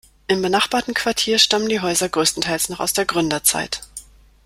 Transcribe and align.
Im 0.27 0.41
benachbarten 0.41 0.95
Quartier 0.95 1.37
stammen 1.37 1.69
die 1.69 1.79
Häuser 1.79 2.09
größtenteils 2.09 2.69
noch 2.69 2.79
aus 2.79 2.93
der 2.93 3.05
Gründerzeit. 3.05 3.81